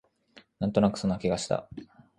[0.59, 1.69] なんとなくそんな気がした